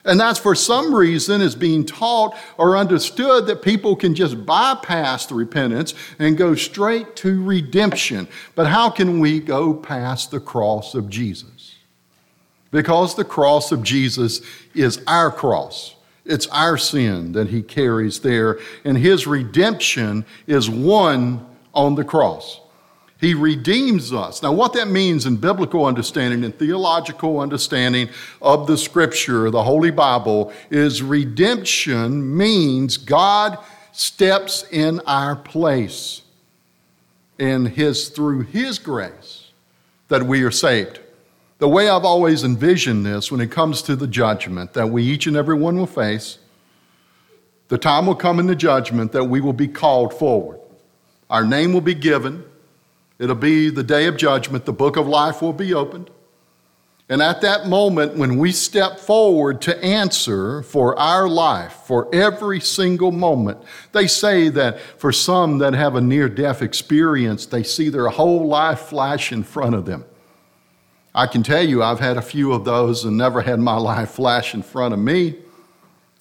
And 0.06 0.20
that's 0.20 0.40
for 0.40 0.56
some 0.56 0.94
reason 0.94 1.42
is 1.42 1.56
being 1.56 1.86
taught 1.86 2.36
or 2.58 2.76
understood 2.76 3.48
that 3.48 3.62
people 3.62 3.96
can 3.96 4.14
just 4.14 4.46
bypass 4.46 5.28
the 5.28 5.36
repentance 5.36 5.94
and 6.20 6.38
go 6.38 6.56
straight 6.56 7.16
to 7.18 7.42
redemption. 7.42 8.28
But 8.56 8.68
how 8.68 8.90
can 8.90 9.20
we 9.22 9.40
go 9.40 9.74
past 9.74 10.32
the 10.32 10.42
cross 10.42 10.96
of 10.96 11.10
Jesus? 11.10 11.76
Because 12.72 13.16
the 13.16 13.24
cross 13.24 13.72
of 13.72 13.84
Jesus 13.84 14.42
is 14.76 15.02
our 15.08 15.32
cross. 15.32 15.96
It's 16.26 16.48
our 16.48 16.78
sin 16.78 17.34
that 17.34 17.50
he 17.50 17.62
carries 17.62 18.20
there, 18.20 18.60
and 18.86 18.98
his 18.98 19.28
redemption 19.28 20.26
is 20.48 20.70
won 20.70 21.46
on 21.74 21.96
the 21.96 22.04
cross. 22.04 22.62
He 23.20 23.34
redeems 23.34 24.12
us. 24.12 24.44
Now, 24.44 24.52
what 24.52 24.74
that 24.74 24.90
means 24.90 25.26
in 25.26 25.38
biblical 25.38 25.86
understanding 25.86 26.44
and 26.44 26.58
theological 26.58 27.40
understanding 27.40 28.10
of 28.42 28.68
the 28.68 28.78
scripture, 28.78 29.50
the 29.50 29.64
Holy 29.64 29.92
Bible, 29.92 30.52
is 30.70 31.02
redemption 31.02 32.36
means 32.36 32.98
God 32.98 33.58
steps 33.94 34.66
in 34.72 35.00
our 35.02 35.36
place 35.38 36.22
and 37.40 37.68
his 37.68 38.10
through 38.10 38.42
his 38.42 38.80
grace 38.80 39.52
that 40.10 40.24
we 40.24 40.44
are 40.44 40.52
saved. 40.52 41.00
The 41.60 41.70
way 41.70 41.88
I've 41.88 42.06
always 42.06 42.44
envisioned 42.44 43.06
this 43.06 43.32
when 43.32 43.40
it 43.40 43.52
comes 43.52 43.82
to 43.84 43.96
the 43.96 44.08
judgment 44.08 44.74
that 44.74 44.88
we 44.88 45.04
each 45.04 45.28
and 45.28 45.38
every 45.38 45.56
one 45.56 45.78
will 45.78 45.86
face, 45.86 46.40
the 47.70 47.78
time 47.78 48.06
will 48.06 48.16
come 48.16 48.40
in 48.40 48.48
the 48.48 48.56
judgment 48.56 49.12
that 49.14 49.26
we 49.26 49.40
will 49.40 49.54
be 49.54 49.68
called 49.68 50.14
forward. 50.14 50.60
Our 51.30 51.46
name 51.46 51.74
will 51.74 51.82
be 51.82 51.96
given. 51.96 52.44
It'll 53.18 53.36
be 53.36 53.70
the 53.70 53.84
day 53.84 54.08
of 54.08 54.18
judgment. 54.18 54.66
The 54.66 54.74
book 54.74 54.98
of 54.98 55.08
life 55.08 55.42
will 55.42 55.54
be 55.54 55.74
opened. 55.74 56.10
And 57.10 57.22
at 57.22 57.42
that 57.42 57.68
moment, 57.68 58.16
when 58.16 58.38
we 58.38 58.52
step 58.52 59.00
forward 59.00 59.62
to 59.64 59.84
answer 59.84 60.64
for 60.64 60.98
our 60.98 61.28
life, 61.28 61.74
for 61.86 62.14
every 62.14 62.60
single 62.60 63.12
moment, 63.12 63.60
they 63.92 64.08
say 64.08 64.50
that 64.50 64.80
for 64.80 65.12
some 65.12 65.58
that 65.58 65.74
have 65.74 65.96
a 65.96 66.02
near 66.02 66.30
death 66.30 66.62
experience, 66.62 67.46
they 67.46 67.64
see 67.64 67.90
their 67.90 68.08
whole 68.08 68.48
life 68.48 68.80
flash 68.80 69.32
in 69.32 69.44
front 69.44 69.76
of 69.76 69.86
them. 69.86 70.06
I 71.16 71.28
can 71.28 71.44
tell 71.44 71.64
you, 71.64 71.84
I've 71.84 72.00
had 72.00 72.18
a 72.18 72.24
few 72.24 72.54
of 72.54 72.66
those 72.66 73.06
and 73.06 73.18
never 73.18 73.42
had 73.42 73.60
my 73.60 73.78
life 73.78 74.12
flash 74.12 74.56
in 74.56 74.64
front 74.64 74.94
of 74.94 75.00
me, 75.00 75.36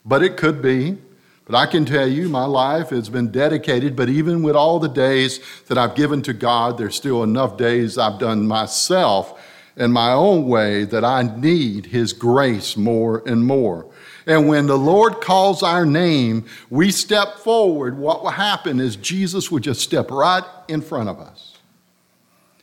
but 0.04 0.22
it 0.22 0.36
could 0.36 0.60
be. 0.60 0.98
But 1.44 1.56
I 1.56 1.66
can 1.66 1.84
tell 1.84 2.06
you, 2.06 2.28
my 2.28 2.44
life 2.44 2.90
has 2.90 3.08
been 3.08 3.30
dedicated, 3.30 3.96
but 3.96 4.08
even 4.08 4.42
with 4.42 4.54
all 4.54 4.78
the 4.78 4.88
days 4.88 5.40
that 5.66 5.76
I've 5.76 5.94
given 5.94 6.22
to 6.22 6.32
God, 6.32 6.78
there's 6.78 6.94
still 6.94 7.22
enough 7.22 7.56
days 7.56 7.98
I've 7.98 8.20
done 8.20 8.46
myself 8.46 9.40
in 9.76 9.90
my 9.90 10.12
own 10.12 10.46
way 10.46 10.84
that 10.84 11.04
I 11.04 11.22
need 11.22 11.86
His 11.86 12.12
grace 12.12 12.76
more 12.76 13.22
and 13.26 13.44
more. 13.44 13.86
And 14.26 14.46
when 14.46 14.66
the 14.66 14.78
Lord 14.78 15.20
calls 15.20 15.62
our 15.62 15.84
name, 15.84 16.44
we 16.70 16.90
step 16.90 17.38
forward. 17.38 17.98
What 17.98 18.22
will 18.22 18.30
happen 18.30 18.78
is 18.78 18.94
Jesus 18.94 19.50
will 19.50 19.58
just 19.58 19.80
step 19.80 20.10
right 20.10 20.44
in 20.68 20.80
front 20.80 21.08
of 21.08 21.18
us. 21.18 21.58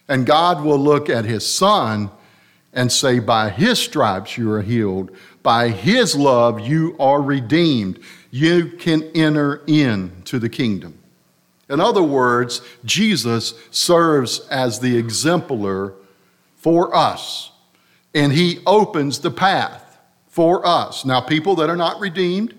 And 0.07 0.25
God 0.25 0.63
will 0.63 0.79
look 0.79 1.09
at 1.09 1.25
His 1.25 1.45
Son 1.45 2.09
and 2.73 2.91
say, 2.91 3.19
By 3.19 3.49
his 3.49 3.79
stripes 3.79 4.37
you 4.37 4.51
are 4.51 4.61
healed, 4.61 5.11
by 5.43 5.69
his 5.69 6.15
love 6.15 6.59
you 6.59 6.95
are 6.99 7.21
redeemed. 7.21 7.99
You 8.31 8.67
can 8.67 9.03
enter 9.15 9.63
into 9.65 10.39
the 10.39 10.49
kingdom. 10.49 10.99
In 11.69 11.79
other 11.79 12.03
words, 12.03 12.61
Jesus 12.83 13.53
serves 13.71 14.47
as 14.47 14.79
the 14.79 14.97
exemplar 14.97 15.93
for 16.55 16.95
us, 16.95 17.51
and 18.13 18.33
he 18.33 18.59
opens 18.65 19.19
the 19.19 19.31
path 19.31 19.97
for 20.27 20.65
us. 20.65 21.05
Now, 21.05 21.21
people 21.21 21.55
that 21.55 21.69
are 21.69 21.75
not 21.75 21.99
redeemed, 21.99 22.55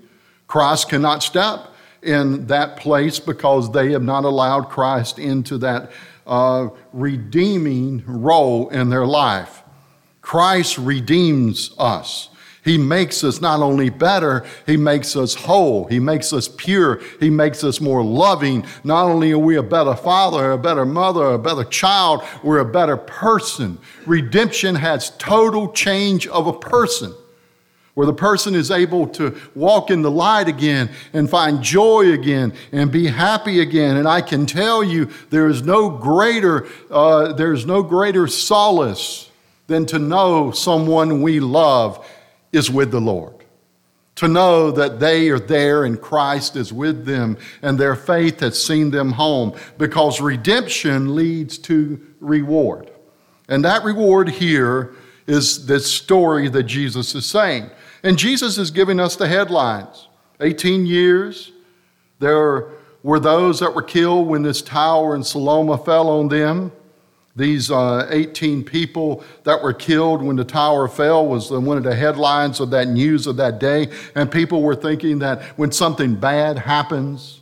Christ 0.47 0.89
cannot 0.89 1.23
step 1.23 1.69
in 2.03 2.47
that 2.47 2.77
place 2.77 3.19
because 3.19 3.71
they 3.73 3.93
have 3.93 4.03
not 4.03 4.25
allowed 4.25 4.69
Christ 4.69 5.19
into 5.19 5.59
that 5.59 5.91
uh, 6.27 6.69
redeeming 6.93 8.03
role 8.07 8.69
in 8.71 8.91
their 8.91 9.07
life. 9.07 9.60
Christ 10.31 10.79
redeems 10.79 11.73
us. 11.77 12.29
He 12.65 12.79
makes 12.79 13.25
us 13.25 13.41
not 13.41 13.63
only 13.63 13.91
better, 13.91 14.47
He 14.65 14.77
makes 14.77 15.17
us 15.17 15.35
whole. 15.35 15.87
He 15.87 15.99
makes 15.99 16.33
us 16.33 16.47
pure. 16.47 17.01
He 17.19 17.31
makes 17.31 17.65
us 17.65 17.81
more 17.81 18.05
loving. 18.05 18.65
Not 18.85 19.07
only 19.07 19.33
are 19.33 19.41
we 19.41 19.57
a 19.57 19.63
better 19.65 19.97
father, 19.97 20.53
a 20.53 20.57
better 20.57 20.85
mother, 20.85 21.25
a 21.33 21.37
better 21.37 21.65
child, 21.65 22.23
we're 22.45 22.61
a 22.61 22.65
better 22.65 22.97
person. 22.97 23.77
Redemption 24.07 24.77
has 24.77 25.11
total 25.19 25.73
change 25.73 26.29
of 26.29 26.47
a 26.47 26.53
person, 26.53 27.13
where 27.95 28.07
the 28.07 28.13
person 28.13 28.55
is 28.55 28.71
able 28.71 29.09
to 29.09 29.37
walk 29.57 29.91
in 29.91 30.03
the 30.03 30.13
light 30.13 30.47
again 30.47 30.91
and 31.13 31.29
find 31.29 31.61
joy 31.61 32.13
again 32.13 32.53
and 32.71 32.93
be 32.93 33.09
happy 33.09 33.59
again. 33.59 33.97
And 33.97 34.07
I 34.07 34.21
can 34.21 34.47
tell 34.47 34.85
you, 34.85 35.11
there 35.31 35.49
is 35.49 35.63
no 35.63 35.91
greater, 35.91 36.69
uh, 36.89 37.33
there 37.33 37.53
is 37.53 37.67
no 37.67 37.83
greater 37.83 38.29
solace 38.29 39.30
than 39.71 39.87
to 39.87 40.01
know 40.01 40.51
someone 40.51 41.23
we 41.23 41.39
love 41.39 42.05
is 42.53 42.69
with 42.69 42.91
the 42.91 43.01
Lord. 43.01 43.37
To 44.17 44.27
know 44.27 44.73
that 44.73 44.99
they 44.99 45.29
are 45.31 45.39
there 45.39 45.85
and 45.85 45.99
Christ 45.99 46.57
is 46.57 46.73
with 46.73 47.07
them 47.07 47.39
and 47.63 47.79
their 47.79 47.95
faith 47.95 48.41
has 48.41 48.61
seen 48.61 48.91
them 48.91 49.13
home 49.13 49.57
because 49.79 50.21
redemption 50.21 51.15
leads 51.15 51.57
to 51.59 52.05
reward. 52.19 52.91
And 53.49 53.65
that 53.65 53.85
reward 53.85 54.29
here 54.29 54.93
is 55.29 55.67
this 55.67 55.91
story 55.91 56.49
that 56.49 56.65
Jesus 56.65 57.15
is 57.15 57.25
saying. 57.25 57.71
And 58.03 58.19
Jesus 58.19 58.59
is 58.59 58.73
giving 58.73 58.99
us 58.99 59.15
the 59.15 59.29
headlines 59.29 60.09
18 60.41 60.85
years. 60.85 61.53
There 62.19 62.71
were 63.05 63.21
those 63.21 63.61
that 63.61 63.73
were 63.73 63.83
killed 63.83 64.27
when 64.27 64.43
this 64.43 64.63
tower 64.63 65.15
in 65.15 65.23
Siloam 65.23 65.79
fell 65.85 66.09
on 66.09 66.27
them. 66.27 66.73
These 67.37 67.71
uh, 67.71 68.09
18 68.11 68.65
people 68.65 69.25
that 69.45 69.63
were 69.63 69.73
killed 69.73 70.23
when 70.23 70.37
the 70.37 70.45
tower 70.45 70.89
fell 70.89 71.27
was 71.27 71.51
one 71.51 71.77
of 71.77 71.85
the 71.85 71.95
headlines 71.95 72.59
of 72.61 72.71
that 72.71 72.89
news 72.89 73.27
of 73.27 73.37
that 73.37 73.61
day. 73.61 73.89
And 74.15 74.31
people 74.31 74.63
were 74.63 74.75
thinking 74.75 75.21
that 75.21 75.43
when 75.57 75.71
something 75.71 76.17
bad 76.17 76.59
happens, 76.59 77.41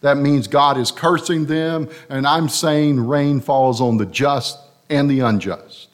that 0.00 0.16
means 0.16 0.48
God 0.48 0.78
is 0.78 0.90
cursing 0.90 1.46
them. 1.46 1.88
And 2.08 2.26
I'm 2.26 2.48
saying 2.48 3.06
rain 3.06 3.40
falls 3.40 3.80
on 3.80 3.98
the 3.98 4.06
just 4.06 4.58
and 4.88 5.10
the 5.10 5.20
unjust. 5.20 5.88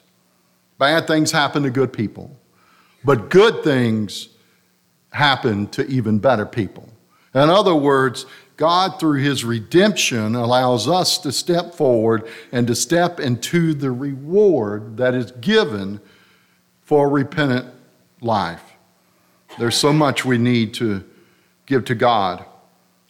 Bad 0.77 1.07
things 1.07 1.31
happen 1.31 1.63
to 1.63 1.69
good 1.69 1.93
people, 1.93 2.35
but 3.03 3.29
good 3.29 3.63
things 3.63 4.29
happen 5.11 5.67
to 5.67 5.85
even 5.87 6.19
better 6.19 6.45
people. 6.45 6.89
In 7.35 7.49
other 7.49 7.75
words, 7.75 8.25
God, 8.55 8.99
through 8.99 9.19
his 9.19 9.43
redemption, 9.43 10.35
allows 10.35 10.87
us 10.87 11.17
to 11.19 11.31
step 11.31 11.73
forward 11.73 12.27
and 12.51 12.67
to 12.67 12.75
step 12.75 13.19
into 13.19 13.73
the 13.73 13.91
reward 13.91 14.97
that 14.97 15.15
is 15.15 15.31
given 15.31 15.99
for 16.83 17.07
a 17.07 17.09
repentant 17.09 17.67
life. 18.21 18.61
There's 19.57 19.75
so 19.75 19.93
much 19.93 20.25
we 20.25 20.37
need 20.37 20.73
to 20.75 21.03
give 21.65 21.85
to 21.85 21.95
God. 21.95 22.45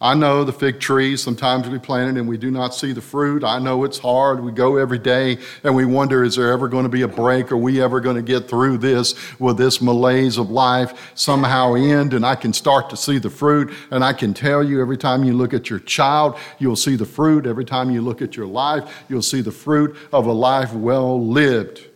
I 0.04 0.16
know 0.16 0.44
the 0.44 0.52
fig 0.52 0.82
tree, 0.82 1.16
sometimes 1.16 1.70
we 1.70 1.80
plant 1.80 2.18
it 2.18 2.20
and 2.20 2.28
we 2.28 2.38
do 2.38 2.52
not 2.52 2.76
see 2.76 2.92
the 2.92 3.00
fruit. 3.00 3.42
I 3.42 3.58
know 3.58 3.86
it's 3.86 3.98
hard. 3.98 4.44
We 4.44 4.52
go 4.52 4.76
every 4.76 5.00
day 5.00 5.38
and 5.64 5.74
we 5.74 5.86
wonder, 5.86 6.26
is 6.26 6.36
there 6.36 6.52
ever 6.52 6.68
going 6.68 6.84
to 6.84 6.90
be 6.90 7.04
a 7.04 7.08
break? 7.08 7.54
Are 7.54 7.58
we 7.58 7.82
ever 7.82 8.02
going 8.02 8.18
to 8.18 8.22
get 8.22 8.50
through 8.50 8.80
this? 8.80 9.16
Will 9.40 9.54
this 9.54 9.82
malaise 9.82 10.38
of 10.38 10.52
life 10.52 11.14
somehow 11.16 11.76
end? 11.76 12.14
And 12.14 12.26
I 12.26 12.36
can 12.36 12.52
start 12.52 12.90
to 12.90 12.98
see 12.98 13.18
the 13.18 13.30
fruit. 13.30 13.74
And 13.92 14.04
I 14.04 14.12
can 14.12 14.34
tell 14.34 14.62
you, 14.62 14.82
every 14.82 14.98
time 14.98 15.24
you 15.24 15.32
look 15.32 15.54
at 15.54 15.70
your 15.70 15.80
child, 15.80 16.38
you'll 16.60 16.76
see 16.76 16.98
the 16.98 17.06
fruit. 17.06 17.48
Every 17.48 17.64
time 17.64 17.90
you 17.90 18.02
look 18.02 18.22
at 18.22 18.36
your 18.36 18.48
life, 18.48 19.06
you'll 19.08 19.22
see 19.22 19.40
the 19.40 19.54
fruit 19.54 19.96
of 20.12 20.26
a 20.26 20.34
life 20.34 20.74
well 20.74 21.26
lived. 21.26 21.93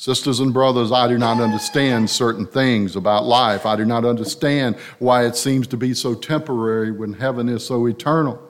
Sisters 0.00 0.38
and 0.38 0.54
brothers, 0.54 0.92
I 0.92 1.08
do 1.08 1.18
not 1.18 1.40
understand 1.40 2.08
certain 2.08 2.46
things 2.46 2.94
about 2.94 3.24
life. 3.24 3.66
I 3.66 3.74
do 3.74 3.84
not 3.84 4.04
understand 4.04 4.76
why 5.00 5.26
it 5.26 5.34
seems 5.34 5.66
to 5.66 5.76
be 5.76 5.92
so 5.92 6.14
temporary 6.14 6.92
when 6.92 7.14
heaven 7.14 7.48
is 7.48 7.66
so 7.66 7.84
eternal. 7.86 8.40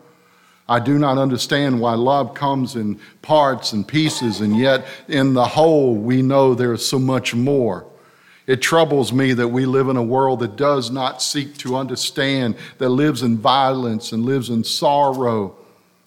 I 0.68 0.78
do 0.78 0.98
not 0.98 1.16
understand 1.16 1.80
why 1.80 1.94
love 1.94 2.34
comes 2.34 2.76
in 2.76 3.00
parts 3.22 3.72
and 3.72 3.88
pieces, 3.88 4.42
and 4.42 4.58
yet 4.58 4.86
in 5.08 5.32
the 5.32 5.46
whole 5.46 5.94
we 5.94 6.20
know 6.20 6.52
there 6.52 6.74
is 6.74 6.86
so 6.86 6.98
much 6.98 7.34
more. 7.34 7.86
It 8.46 8.60
troubles 8.60 9.10
me 9.10 9.32
that 9.32 9.48
we 9.48 9.64
live 9.64 9.88
in 9.88 9.96
a 9.96 10.02
world 10.02 10.40
that 10.40 10.56
does 10.56 10.90
not 10.90 11.22
seek 11.22 11.56
to 11.58 11.76
understand, 11.76 12.56
that 12.76 12.90
lives 12.90 13.22
in 13.22 13.38
violence 13.38 14.12
and 14.12 14.26
lives 14.26 14.50
in 14.50 14.64
sorrow 14.64 15.56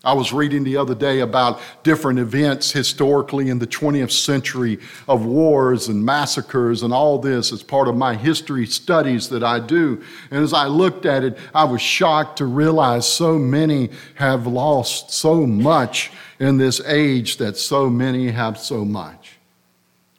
I 0.03 0.13
was 0.13 0.33
reading 0.33 0.63
the 0.63 0.77
other 0.77 0.95
day 0.95 1.19
about 1.19 1.61
different 1.83 2.17
events 2.17 2.71
historically 2.71 3.49
in 3.49 3.59
the 3.59 3.67
20th 3.67 4.11
century 4.11 4.79
of 5.07 5.25
wars 5.25 5.89
and 5.89 6.03
massacres 6.03 6.81
and 6.81 6.91
all 6.91 7.19
this 7.19 7.53
as 7.53 7.61
part 7.61 7.87
of 7.87 7.95
my 7.95 8.15
history 8.15 8.65
studies 8.65 9.29
that 9.29 9.43
I 9.43 9.59
do. 9.59 10.03
And 10.31 10.43
as 10.43 10.53
I 10.53 10.65
looked 10.65 11.05
at 11.05 11.23
it, 11.23 11.37
I 11.53 11.65
was 11.65 11.81
shocked 11.81 12.39
to 12.39 12.45
realize 12.45 13.07
so 13.07 13.37
many 13.37 13.91
have 14.15 14.47
lost 14.47 15.11
so 15.11 15.45
much 15.45 16.09
in 16.39 16.57
this 16.57 16.81
age 16.87 17.37
that 17.37 17.55
so 17.55 17.87
many 17.87 18.31
have 18.31 18.57
so 18.57 18.83
much. 18.83 19.37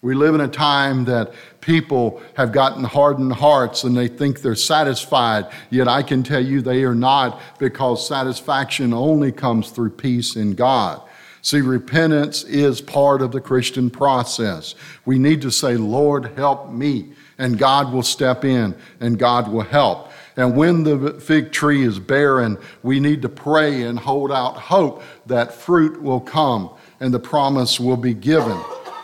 We 0.01 0.15
live 0.15 0.37
in 0.37 0.41
a 0.41 0.49
time 0.49 1.07
that 1.07 1.33
people 1.63 2.21
have 2.35 2.53
gotten 2.53 2.85
hardened 2.85 3.33
hearts 3.33 3.85
and 3.85 3.97
they 3.97 4.09
think 4.09 4.43
they're 4.43 4.55
satisfied, 4.55 5.47
yet 5.71 5.89
I 5.89 6.03
can 6.03 6.23
tell 6.23 6.45
you 6.45 6.61
they 6.61 6.85
are 6.85 6.95
not 6.95 7.41
because 7.59 8.07
satisfaction 8.07 8.93
only 8.93 9.33
comes 9.33 9.71
through 9.71 9.91
peace 9.91 10.37
in 10.37 10.55
God. 10.55 11.01
See, 11.41 11.61
repentance 11.61 12.45
is 12.45 12.81
part 12.81 13.23
of 13.23 13.33
the 13.33 13.41
Christian 13.41 13.91
process. 13.91 14.75
We 15.07 15.19
need 15.19 15.43
to 15.43 15.51
say, 15.51 15.77
Lord, 15.77 16.27
help 16.37 16.71
me, 16.71 17.15
and 17.39 17.59
God 17.59 17.93
will 17.93 18.03
step 18.03 18.45
in 18.45 18.77
and 19.01 19.19
God 19.19 19.49
will 19.49 19.63
help. 19.63 20.11
And 20.37 20.57
when 20.57 20.85
the 20.85 21.21
fig 21.21 21.53
tree 21.53 21.85
is 21.85 21.99
barren, 21.99 22.59
we 22.83 23.01
need 23.01 23.23
to 23.23 23.29
pray 23.29 23.83
and 23.83 23.99
hold 23.99 24.33
out 24.33 24.57
hope 24.57 25.03
that 25.27 25.53
fruit 25.53 26.03
will 26.03 26.21
come 26.21 26.71
and 27.01 27.13
the 27.13 27.19
promise 27.19 27.79
will 27.81 27.97
be 27.97 28.15
given. 28.15 28.59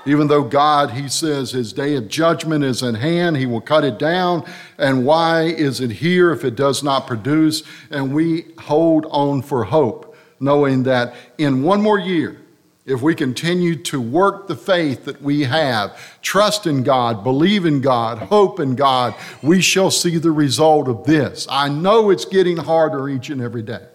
Even 0.09 0.29
though 0.29 0.45
God, 0.45 0.93
he 0.93 1.09
says, 1.09 1.51
his 1.51 1.73
day 1.73 1.95
of 1.95 2.09
judgment 2.09 2.65
is 2.65 2.83
at 2.83 2.97
hand, 2.97 3.37
he 3.37 3.47
will 3.47 3.61
cut 3.61 3.85
it 3.85 3.99
down. 3.99 4.45
And 4.79 5.05
why 5.05 5.43
is 5.43 5.81
it 5.81 5.91
here 5.91 6.33
if 6.33 6.45
it 6.45 6.57
does 6.57 6.83
not 6.83 7.07
produce? 7.07 7.63
And 7.91 8.15
we 8.15 8.47
hold 8.59 9.07
on 9.11 9.43
for 9.43 9.65
hope, 9.65 10.17
knowing 10.41 10.85
that 10.85 11.15
in 11.37 11.63
one 11.63 11.83
more 11.83 11.99
year, 11.99 12.41
if 12.87 13.03
we 13.03 13.15
continue 13.15 13.77
to 13.77 14.01
work 14.01 14.47
the 14.47 14.57
faith 14.57 15.05
that 15.05 15.21
we 15.21 15.43
have, 15.45 16.19
trust 16.23 16.67
in 16.67 16.83
God, 16.83 17.23
believe 17.23 17.67
in 17.67 17.83
God, 17.83 18.17
hope 18.17 18.61
in 18.61 18.77
God, 18.77 19.15
we 19.43 19.61
shall 19.61 19.91
see 19.91 20.17
the 20.17 20.31
result 20.31 20.89
of 20.89 21.05
this. 21.05 21.47
I 21.51 21.69
know 21.69 22.09
it's 22.09 22.25
getting 22.25 22.57
harder 22.57 23.11
each 23.11 23.29
and 23.29 23.43
every 23.43 23.63
day. 23.63 23.87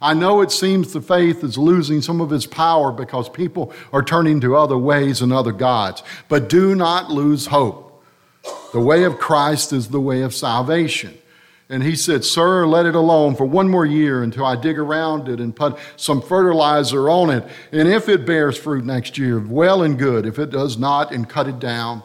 I 0.00 0.14
know 0.14 0.40
it 0.40 0.50
seems 0.50 0.92
the 0.92 1.02
faith 1.02 1.44
is 1.44 1.58
losing 1.58 2.00
some 2.00 2.20
of 2.20 2.32
its 2.32 2.46
power 2.46 2.90
because 2.90 3.28
people 3.28 3.72
are 3.92 4.02
turning 4.02 4.40
to 4.40 4.56
other 4.56 4.78
ways 4.78 5.20
and 5.20 5.32
other 5.32 5.52
gods. 5.52 6.02
But 6.28 6.48
do 6.48 6.74
not 6.74 7.10
lose 7.10 7.46
hope. 7.46 8.02
The 8.72 8.80
way 8.80 9.04
of 9.04 9.18
Christ 9.18 9.72
is 9.72 9.88
the 9.88 10.00
way 10.00 10.22
of 10.22 10.34
salvation. 10.34 11.18
And 11.68 11.84
he 11.84 11.94
said, 11.94 12.24
Sir, 12.24 12.66
let 12.66 12.86
it 12.86 12.96
alone 12.96 13.36
for 13.36 13.44
one 13.44 13.68
more 13.68 13.86
year 13.86 14.22
until 14.22 14.44
I 14.44 14.56
dig 14.56 14.78
around 14.78 15.28
it 15.28 15.38
and 15.38 15.54
put 15.54 15.78
some 15.96 16.20
fertilizer 16.20 17.08
on 17.08 17.30
it. 17.30 17.44
And 17.70 17.86
if 17.86 18.08
it 18.08 18.26
bears 18.26 18.58
fruit 18.58 18.84
next 18.84 19.18
year, 19.18 19.38
well 19.38 19.82
and 19.82 19.98
good. 19.98 20.26
If 20.26 20.38
it 20.38 20.50
does 20.50 20.78
not, 20.78 21.12
and 21.12 21.28
cut 21.28 21.46
it 21.46 21.60
down. 21.60 22.02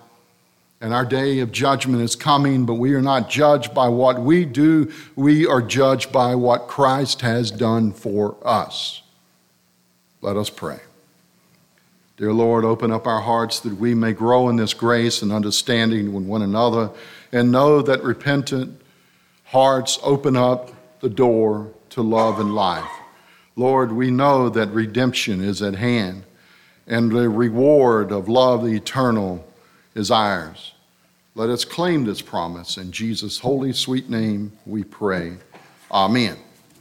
And 0.86 0.94
our 0.94 1.04
day 1.04 1.40
of 1.40 1.52
judgment 1.52 2.04
is 2.04 2.16
coming, 2.16 2.68
but 2.68 2.76
we 2.76 2.94
are 2.94 3.02
not 3.02 3.28
judged 3.28 3.74
by 3.74 3.88
what 3.88 4.22
we 4.22 4.46
do. 4.46 4.92
We 5.16 5.48
are 5.48 5.60
judged 5.60 6.12
by 6.12 6.36
what 6.36 6.68
Christ 6.68 7.22
has 7.22 7.50
done 7.50 7.92
for 7.92 8.38
us. 8.44 9.02
Let 10.22 10.38
us 10.38 10.52
pray. 10.52 10.78
Dear 12.18 12.34
Lord, 12.34 12.64
open 12.64 12.92
up 12.92 13.08
our 13.08 13.22
hearts 13.22 13.62
that 13.62 13.78
we 13.78 13.96
may 13.96 14.14
grow 14.14 14.48
in 14.48 14.58
this 14.58 14.76
grace 14.76 15.24
and 15.24 15.32
understanding 15.32 16.14
with 16.14 16.26
one 16.26 16.44
another 16.44 16.92
and 17.32 17.52
know 17.52 17.82
that 17.82 18.04
repentant 18.04 18.80
hearts 19.46 19.98
open 20.04 20.36
up 20.38 20.72
the 21.00 21.10
door 21.10 21.72
to 21.90 22.04
love 22.04 22.40
and 22.40 22.54
life. 22.54 22.92
Lord, 23.56 23.92
we 23.92 24.12
know 24.12 24.50
that 24.50 24.70
redemption 24.70 25.44
is 25.44 25.64
at 25.64 25.78
hand 25.78 26.26
and 26.86 27.12
the 27.12 27.28
reward 27.28 28.12
of 28.12 28.30
love 28.30 28.68
eternal 28.68 29.44
is 29.96 30.12
ours. 30.12 30.74
Let 31.38 31.50
us 31.50 31.66
claim 31.66 32.06
this 32.06 32.22
promise. 32.22 32.78
In 32.78 32.94
Jesus' 32.94 33.40
holy, 33.40 33.74
sweet 33.74 34.10
name 34.10 34.54
we 34.66 34.86
pray. 34.86 35.34
Amen. 35.92 36.38